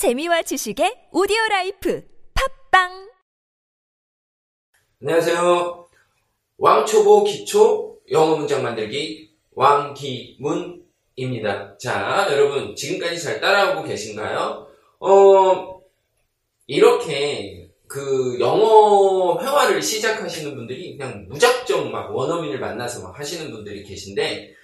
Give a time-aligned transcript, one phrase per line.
[0.00, 2.02] 재미와 지식의 오디오 라이프
[2.70, 3.10] 팟빵
[5.02, 5.88] 안녕하세요.
[6.56, 10.78] 왕초보 기초 영어 문장 만들기 왕기문입니다.
[11.76, 14.68] 자, 여러분 지금까지 잘 따라오고 계신가요?
[15.00, 15.82] 어,
[16.66, 24.54] 이렇게 그 영어 회화를 시작하시는 분들이 그냥 무작정 막 원어민을 만나서 막 하시는 분들이 계신데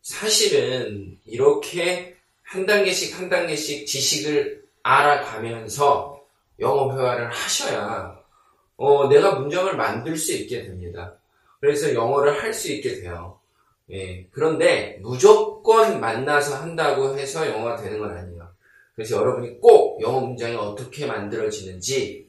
[0.00, 6.22] 사실은 이렇게 한 단계씩 한 단계씩 지식을 알아가면서
[6.60, 8.16] 영어 회화를 하셔야
[8.76, 11.14] 어, 내가 문장을 만들 수 있게 됩니다.
[11.60, 13.38] 그래서 영어를 할 수 있게 돼요.
[13.90, 18.48] 예, 그런데 무조건 만나서 한다고 해서 영어가 되는 건 아니에요.
[18.94, 22.28] 그래서 여러분이 꼭 영어 문장이 어떻게 만들어지는지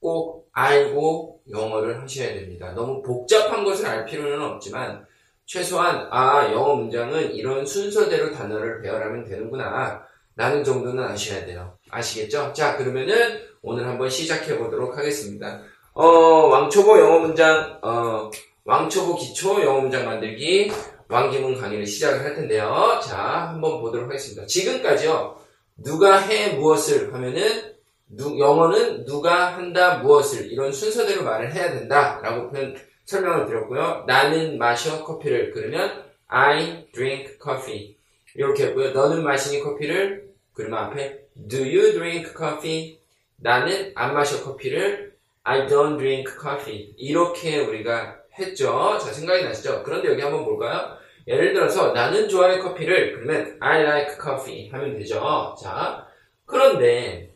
[0.00, 2.72] 꼭 알고 영어를 하셔야 됩니다.
[2.72, 5.04] 너무 복잡한 것을 알 필요는 없지만
[5.46, 10.04] 최소한 아 영어 문장은 이런 순서대로 단어를 배열하면 되는구나
[10.40, 11.76] 라는 정도는 아셔야 돼요.
[11.90, 12.54] 아시겠죠?
[12.54, 15.60] 자 그러면은 오늘 한번 시작해 보도록 하겠습니다.
[15.92, 18.30] 어, 왕초보 영어 문장 어,
[18.64, 20.72] 왕초보 기초 영어 문장 만들기
[21.08, 22.98] 왕기문 강의를 시작을 할 텐데요.
[23.06, 24.46] 자 한번 보도록 하겠습니다.
[24.46, 25.36] 지금까지요
[25.76, 27.74] 누가 해 무엇을 하면은
[28.08, 34.04] 누, 영어는 누가 한다 무엇을 이런 순서대로 말을 해야 된다라고 표현 설명을 드렸고요.
[34.06, 37.94] 나는 마셔 커피를 그러면 I drink coffee
[38.34, 38.92] 이렇게 했고요.
[38.92, 40.29] 너는 마시니 커피를
[40.60, 42.98] 그러면 앞에 Do you drink coffee?
[43.36, 48.98] 나는 안 마셔 커피를 I don't drink coffee 이렇게 우리가 했죠.
[48.98, 49.82] 자 생각이 나시죠?
[49.82, 50.96] 그런데 여기 한번 볼까요?
[51.26, 55.54] 예를 들어서 나는 좋아해 커피를 그러면 I like coffee 하면 되죠.
[55.62, 56.06] 자
[56.44, 57.30] 그런데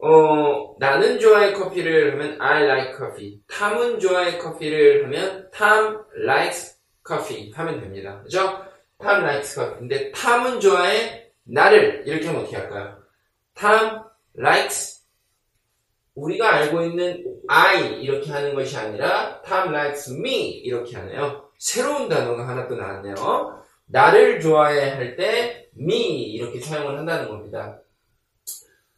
[0.00, 3.40] 어, 나는 좋아해 커피를 하면 I like coffee.
[3.48, 8.20] 탐은 좋아해 커피를 하면 탐 likes coffee 하면 됩니다.
[8.22, 8.64] 그죠?
[8.98, 9.78] 탐 likes coffee.
[9.78, 12.98] 근데 탐은 좋아해 나를 이렇게 하면 어떻게 할까요?
[13.54, 14.04] 탐
[14.38, 14.98] likes
[16.14, 21.50] 우리가 알고 있는 I 이렇게 하는 것이 아니라 탐 likes me 이렇게 하네요.
[21.58, 23.14] 새로운 단어가 하나 또 나왔네요.
[23.86, 27.80] 나를 좋아해 할 때 me 이렇게 사용을 한다는 겁니다.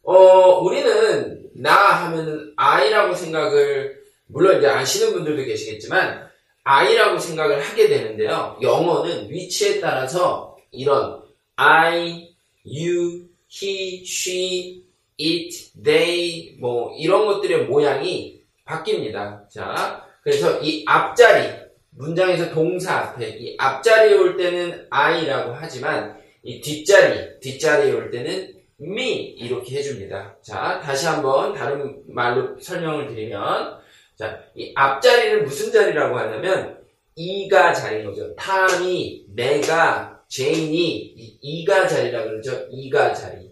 [0.03, 1.73] 어, 우리는 나
[2.05, 6.27] 하면은 I라고 생각을 물론 이제 아시는 분들도 계시겠지만
[6.63, 8.57] I라고 생각을 하게 되는데요.
[8.61, 11.21] 영어는 위치에 따라서 이런
[11.55, 12.30] I,
[12.65, 14.85] you, he, she,
[15.19, 19.49] it, they 뭐 이런 것들의 모양이 바뀝니다.
[19.49, 21.61] 자, 그래서 이 앞자리
[21.91, 29.35] 문장에서 동사 앞에 이 앞자리에 올 때는 I라고 하지만 이 뒷자리 뒷자리에 올 때는 me
[29.37, 30.37] 이렇게 해줍니다.
[30.41, 33.79] 자, 다시 한번 다른 말로 설명을 드리면
[34.15, 36.79] 자, 이 앞자리는 무슨 자리라고 하냐면
[37.15, 38.33] 이가 자리인 거죠.
[38.35, 42.65] 탐이, 내가, 제인이 이, 이가 자리라고 그러죠.
[42.71, 43.51] 이가 자리.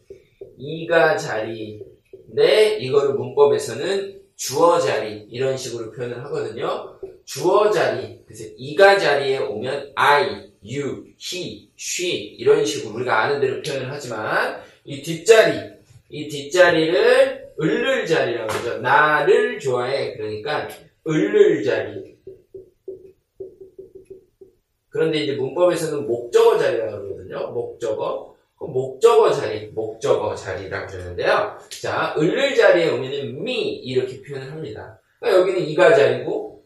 [0.57, 1.81] 이가 자리.
[2.28, 6.97] 네, 이거를 문법에서는 주어 자리 이런 식으로 표현을 하거든요.
[7.25, 8.22] 주어 자리.
[8.25, 14.62] 그래서 이가 자리에 오면 I, you, he, she 이런 식으로 우리가 아는 대로 표현을 하지만
[14.85, 15.72] 이 뒷자리,
[16.09, 18.78] 이 뒷자리를 을를 자리라고 하죠.
[18.78, 20.16] 나를 좋아해.
[20.16, 20.69] 그러니까
[21.06, 22.19] 을를 자리.
[25.00, 27.52] 그런데 이제 문법에서는 목적어 자리라고 그러거든요.
[27.52, 28.36] 목적어.
[28.58, 31.58] 목적어 자리, 목적어 자리라고 그러는데요.
[31.82, 35.00] 자, 을를 자리에 오면은 me 이렇게 표현을 합니다.
[35.18, 36.66] 그러니까 여기는 이가 자리고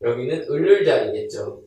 [0.00, 1.60] 여기는 을를 자리겠죠.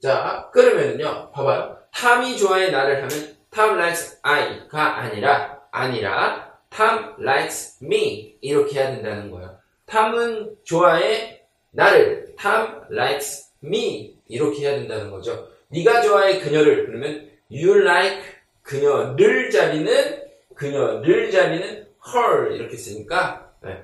[0.00, 1.76] 자, 그러면은요, 봐봐요.
[1.92, 9.30] 탐이 좋아해 나를 하면 탐 likes I가 아니라 아니라 탐 likes me 이렇게 해야 된다는
[9.30, 9.58] 거예요.
[9.84, 11.42] 탐은 좋아해
[11.72, 15.48] 나를 탐 likes me 이렇게 해야 된다는 거죠.
[15.68, 18.22] 네가 좋아해 그녀를 그러면 you like
[18.62, 20.22] 그녀를 자리는
[20.54, 23.82] 그녀를 자리는 her 이렇게 쓰니까 네.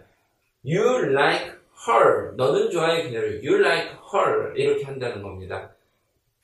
[0.64, 1.52] you like
[1.86, 5.72] her 너는 좋아해 그녀를 you like her 이렇게 한다는 겁니다.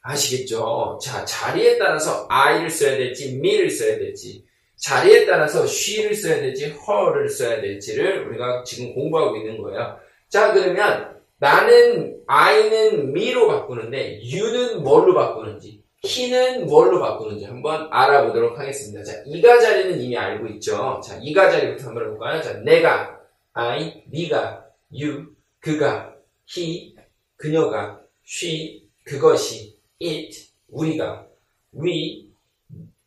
[0.02, 0.98] 아시겠죠?
[1.00, 4.44] 자, 자리에 따라서 I를 써야 될지, me를 써야 될지,
[4.76, 10.00] 자리에 따라서 she를 써야 될지, her를 써야 될지를 우리가 지금 공부하고 있는 거예요.
[10.28, 19.02] 자, 그러면 나는 I는 me로 바꾸는데, you는 뭘로 바꾸는지, he는 뭘로 바꾸는지 한번 알아보도록 하겠습니다.
[19.02, 21.00] 자, 이가 자리는 이미 알고 있죠?
[21.04, 22.40] 자, 이가 자리부터 한번 해볼까요?
[22.42, 23.18] 자, 내가,
[23.54, 26.14] I, 네가, you, 그가,
[26.56, 26.94] he,
[27.36, 31.26] 그녀가, she, 그것이, it, 우리가,
[31.74, 32.28] we,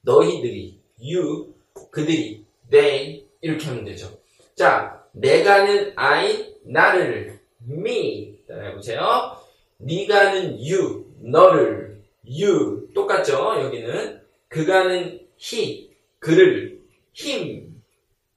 [0.02, 1.54] 너희들이, you,
[1.90, 4.10] 그들이, they, 이렇게 하면 되죠.
[4.56, 7.35] 자, 내가는 I, 나를,
[7.68, 9.38] me, 따라해보세요.
[9.78, 13.62] 네가는 you, 너를, you, 똑같죠?
[13.62, 14.22] 여기는.
[14.48, 16.82] 그가는 he, 그를,
[17.18, 17.82] him,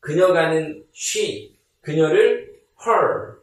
[0.00, 3.38] 그녀가는 she, 그녀를 her,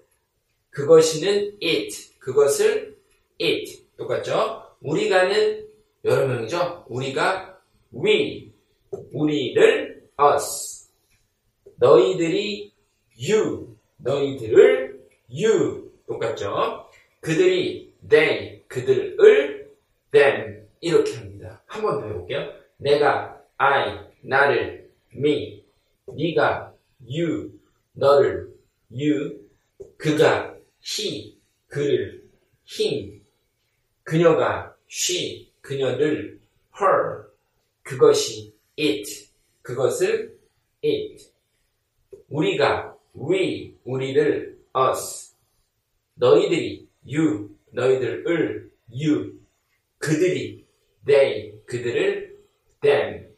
[0.71, 2.97] 그것이는 it, 그것을
[3.41, 3.85] it.
[3.97, 4.63] 똑같죠?
[4.81, 5.67] 우리가는
[6.03, 6.85] 여러 명이죠?
[6.89, 7.59] 우리가
[7.93, 8.51] we,
[9.13, 10.89] 우리를 us,
[11.77, 12.73] 너희들이
[13.17, 14.94] you, 너희들을
[15.29, 15.91] you.
[16.07, 16.89] 똑같죠?
[17.21, 19.71] 그들이 they, 그들을
[20.11, 20.67] them.
[20.81, 21.63] 이렇게 합니다.
[21.65, 22.53] 한 번 더 해볼게요.
[22.77, 25.63] 내가 I, 나를 me,
[26.07, 26.73] 네가
[27.09, 27.51] you,
[27.93, 28.53] 너를
[28.91, 29.39] you,
[29.97, 32.23] 그가 he, 그를
[32.79, 33.21] him,
[34.03, 36.39] 그녀가 she, 그녀를
[36.79, 37.23] her,
[37.81, 39.29] 그것이 it,
[39.63, 40.37] 그것을
[40.83, 41.31] it,
[42.29, 45.35] 우리가 we, 우리를 us,
[46.15, 49.33] 너희들이 you, 너희들을 you,
[49.97, 50.65] 그들이
[51.05, 52.37] they, 그들을
[52.81, 53.29] them.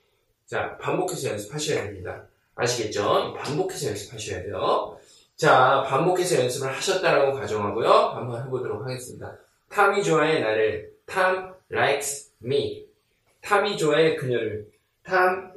[0.45, 2.27] 자, 반복해서 연습하셔야 됩니다.
[2.55, 3.33] 아시겠죠?
[3.33, 4.97] 반복해서 연습하셔야 돼요.
[5.35, 7.89] 자, 반복해서 연습을 하셨다라고 가정하고요.
[7.89, 9.37] 한번 해보도록 하겠습니다.
[9.69, 10.91] 탐이 좋아해 나를.
[11.05, 12.87] 탐 likes me.
[13.41, 14.67] 탐이 좋아해 그녀를.
[15.03, 15.53] 탐,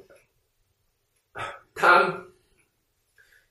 [1.75, 2.31] 탐,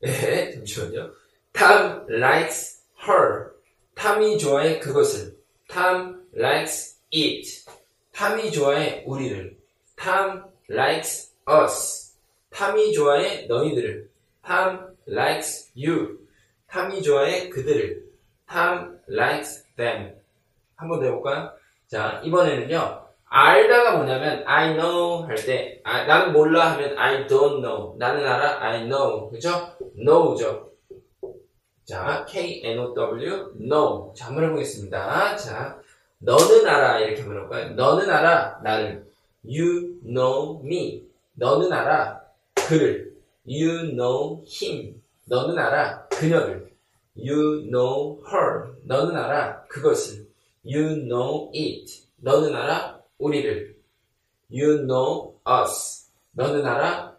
[0.03, 1.11] 예, 잠시만요.
[1.59, 3.51] 탐 likes her.
[3.93, 5.35] 탐이 좋아해 그것을.
[5.67, 7.65] 탐 likes it.
[8.13, 9.57] 탐이 좋아해 우리를.
[9.97, 12.15] 탐 likes us.
[12.49, 14.09] 탐이 좋아해 너희들을.
[14.41, 16.19] 탐 likes you.
[16.69, 18.05] 탐이 좋아해 그들을.
[18.47, 20.15] 탐 likes them.
[20.77, 21.51] 한번 더 해볼까요?
[21.87, 23.05] 자, 이번에는요.
[23.25, 27.97] 알다가 뭐냐면 I know 할때 아, 나는 몰라 하면 I don't know.
[27.97, 29.29] 나는 알아 I know.
[29.29, 29.75] 그죠?
[29.97, 30.68] know죠.
[31.89, 34.13] 자, K-N-O-W, know.
[34.15, 35.35] 자, 한번 해보겠습니다.
[35.37, 35.81] 자,
[36.19, 36.99] 너는 알아.
[36.99, 37.73] 이렇게 한번 해볼까요?
[37.73, 38.59] 너는 알아.
[38.63, 39.07] 나를.
[39.43, 41.07] You know me.
[41.33, 42.21] 너는 알아.
[42.53, 43.15] 그를.
[43.47, 45.01] You know him.
[45.25, 46.07] 너는 알아.
[46.09, 46.71] 그녀를.
[47.17, 48.75] You know her.
[48.83, 49.63] 너는 알아.
[49.63, 50.27] 그것을.
[50.63, 52.03] You know it.
[52.17, 52.99] 너는 알아.
[53.17, 53.75] 우리를.
[54.51, 56.11] You know us.
[56.33, 57.17] 너는 알아.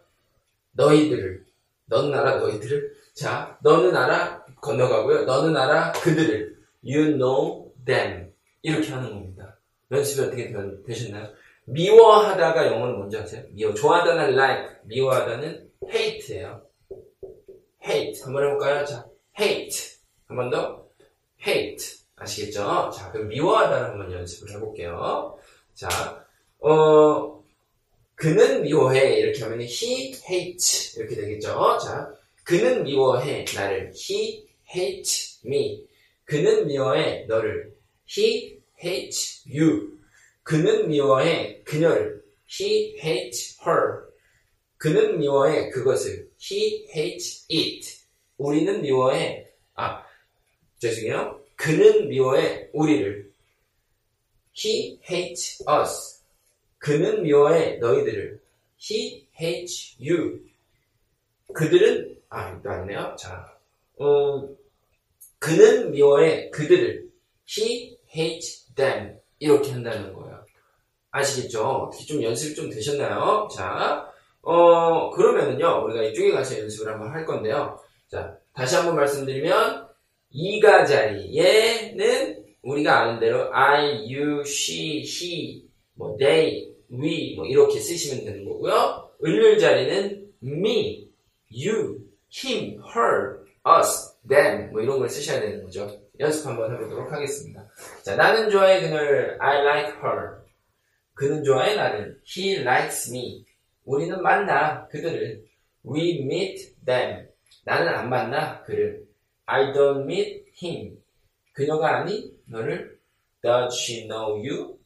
[0.71, 1.43] 너희들을.
[1.87, 2.37] 너는 알아.
[2.37, 3.01] 너희들을.
[3.13, 4.40] 자, 너는 알아.
[4.61, 5.23] 건너가고요.
[5.25, 5.91] 너는 알아.
[5.93, 6.55] 그들을.
[6.83, 8.31] You know them.
[8.61, 9.57] 이렇게 하는 겁니다.
[9.91, 11.27] 연습이 어떻게 되- 되셨나요?
[11.65, 13.43] 미워하다가 영어는 뭔지 아세요?
[13.51, 13.73] 미워.
[13.73, 16.61] 좋아하다는 like, 미워하다는 hate예요.
[17.85, 18.21] hate.
[18.23, 18.85] 한번 해볼까요?
[18.85, 19.05] 자,
[19.39, 19.97] hate.
[20.27, 20.85] 한 번 더.
[21.45, 22.01] hate.
[22.15, 22.91] 아시겠죠?
[22.95, 25.37] 자, 그럼 미워하다는 한번 연습을 해볼게요.
[25.73, 26.25] 자,
[26.59, 27.43] 어,
[28.15, 29.17] 그는 미워해.
[29.19, 30.99] 이렇게 하면 he hates.
[30.99, 31.77] 이렇게 되겠죠?
[31.79, 32.11] 자,
[32.43, 33.45] 그는 미워해.
[33.55, 33.91] 나를.
[33.95, 35.87] he hates me.
[36.25, 37.25] 그는 미워해.
[37.25, 37.75] 너를.
[38.07, 39.99] he hates you.
[40.43, 41.61] 그는 미워해.
[41.63, 42.23] 그녀를.
[42.49, 44.11] he hates her.
[44.77, 45.69] 그는 미워해.
[45.69, 46.29] 그것을.
[46.41, 48.01] he hates it.
[48.37, 49.47] 우리는 미워해.
[49.75, 50.03] 아,
[50.79, 51.43] 죄송해요.
[51.55, 52.69] 그는 미워해.
[52.73, 53.31] 우리를.
[54.57, 56.23] he hates us.
[56.77, 57.77] 그는 미워해.
[57.77, 58.41] 너희들을.
[58.79, 60.39] he hates you.
[61.53, 63.15] 그들은, 아, 이거 아니네요.
[63.19, 63.45] 자,
[63.99, 64.49] 어,
[65.41, 66.51] 그는 미워해.
[66.51, 67.09] 그들을.
[67.49, 69.17] he hates them.
[69.39, 70.45] 이렇게 한다는 거예요.
[71.09, 71.63] 아시겠죠?
[71.65, 73.49] 어떻게 좀 연습이 좀 되셨나요?
[73.51, 74.07] 자,
[74.43, 77.79] 어, 그러면은요, 우리가 이쪽에 가서 연습을 한번 할 건데요.
[78.07, 79.87] 자, 다시 한번 말씀드리면,
[80.29, 88.25] 이가 자리에는 우리가 아는 대로 I, you, she, he, 뭐 they, we 뭐 이렇게 쓰시면
[88.25, 89.09] 되는 거고요.
[89.25, 91.09] 을률 자리는 me,
[91.51, 91.97] you,
[92.31, 96.01] him, her, us, them 뭐 이런 걸 쓰셔야 되는 거죠.
[96.19, 97.67] 연습 한번 해보도록 하겠습니다.
[98.03, 100.41] 자, 나는 좋아해 그녀를 I like her.
[101.13, 103.45] 그는 좋아해 나를 He likes me.
[103.85, 105.43] 우리는 만나 그들을
[105.85, 107.27] We meet them.
[107.65, 109.05] 나는 안 만나 그를
[109.45, 110.97] I don't meet him.
[111.53, 112.99] 그녀가 아니 너를
[113.41, 114.77] Does she know you?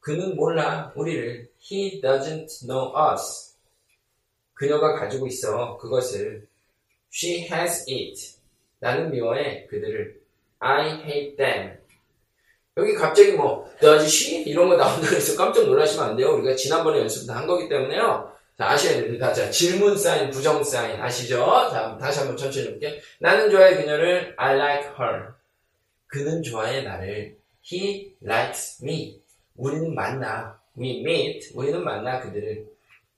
[0.00, 3.56] 그는 몰라 우리를 He doesn't know us.
[4.54, 6.48] 그녀가 가지고 있어 그것을
[7.12, 8.38] She has it.
[8.84, 10.20] 나는 미워해 그들을
[10.58, 11.78] I hate them.
[12.76, 16.34] 여기 갑자기 뭐 does she 이런 거 나온다 그래서 깜짝 놀라시면 안 돼요.
[16.34, 18.30] 우리가 지난번에 연습 다 한 거기 때문에요.
[18.58, 19.32] 자, 아셔야 됩니다.
[19.32, 21.44] 자, 질문 사인, 부정 사인 아시죠?
[21.72, 22.92] 자, 다시 한번 천천히 해볼게요.
[23.20, 25.28] 나는 좋아해 그녀를 I like her.
[26.06, 29.20] 그는 좋아해 나를 He likes me.
[29.56, 30.60] 우리는 만나.
[30.78, 31.52] We meet.
[31.54, 32.66] 우리는 만나 그들을.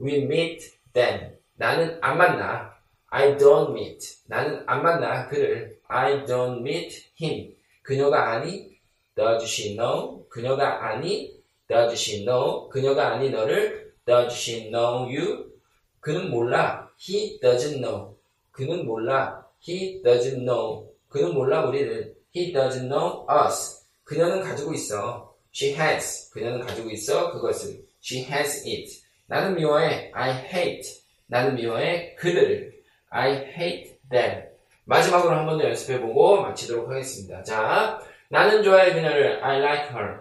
[0.00, 1.32] We meet them.
[1.56, 2.75] 나는 안 만나.
[3.08, 4.18] I don't meet.
[4.26, 5.78] 나는 안 만나 그를.
[5.88, 7.54] I don't meet him.
[7.82, 8.76] 그녀가 아니.
[9.14, 10.26] Does she know?
[10.28, 11.36] 그녀가 아니.
[11.68, 12.68] Does she know?
[12.68, 13.94] 그녀가 아니 너를.
[14.04, 15.52] Does she know you?
[16.00, 16.90] 그는 몰라.
[17.00, 18.16] He doesn't know.
[18.50, 19.46] 그는 몰라.
[19.66, 20.92] He doesn't know.
[21.08, 22.14] 그는 몰라 우리를.
[22.34, 23.84] He doesn't know us.
[24.04, 25.34] 그녀는 가지고 있어.
[25.54, 26.30] She has.
[26.30, 27.32] 그녀는 가지고 있어.
[27.32, 27.84] 그것을.
[28.02, 29.02] She has it.
[29.26, 30.10] 나는 미워해.
[30.12, 31.02] I hate.
[31.26, 32.14] 나는 미워해.
[32.16, 32.75] 그들을.
[33.16, 34.44] I hate them.
[34.84, 37.42] 마지막으로 한 번 더 연습해보고 마치도록 하겠습니다.
[37.44, 39.42] 자, 나는 좋아해 그녀를.
[39.42, 40.20] I like her.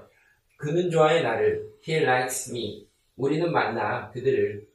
[0.57, 1.67] 그는 좋아해 나를.
[1.87, 2.87] He likes me.
[3.17, 4.65] 우리는 만나 그들을.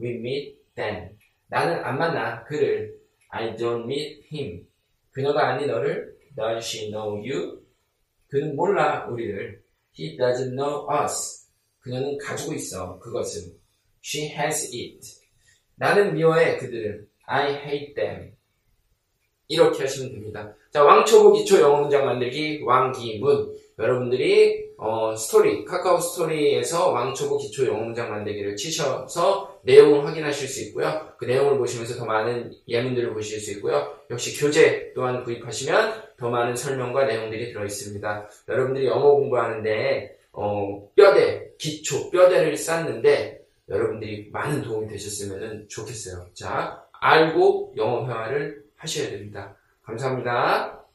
[0.00, 1.10] We meet them.
[1.48, 2.94] 나는 안 만나 그를.
[3.30, 4.66] I don't meet him.
[5.10, 6.14] 그녀가 아닌 너를.
[6.36, 7.62] Does she know you?
[8.28, 9.60] 그는 몰라 우리를.
[9.98, 11.48] He doesn't know us.
[11.80, 13.54] 그녀는 가지고 있어 그것을.
[14.04, 15.00] She has it.
[15.74, 17.08] 나는 미워해 그들을.
[17.26, 18.32] I hate them.
[19.48, 20.54] 이렇게 하시면 됩니다.
[20.72, 23.56] 자, 왕초보 기초 영어 문장 만들기 왕기문.
[23.78, 31.08] 여러분들이 어, 스토리 카카오 스토리에서 왕초보 기초 영어 문장 만들기를 치셔서 내용을 확인하실 수 있고요.
[31.18, 33.98] 그 내용을 보시면서 더 많은 예문들을 보실 수 있고요.
[34.10, 38.28] 역시 교재 또한 구입하시면 더 많은 설명과 내용들이 들어 있습니다.
[38.48, 46.26] 여러분들이 영어 공부하는데 어, 뼈대 기초 뼈대를 쌓는데 여러분들이 많은 도움이 되셨으면 좋겠어요.
[46.34, 49.54] 자, 알고 영어 회화를 하셔야 됩니다.
[49.84, 50.85] 감사합니다.